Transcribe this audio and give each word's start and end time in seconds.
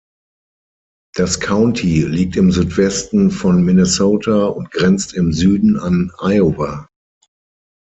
Das 1.13 1.39
County 1.39 2.01
liegt 2.07 2.35
im 2.35 2.51
Südwesten 2.51 3.29
von 3.29 3.61
Minnesota 3.63 4.45
und 4.47 4.71
grenzt 4.71 5.13
im 5.13 5.31
Süden 5.31 5.77
an 5.77 6.11
Iowa. 6.19 6.89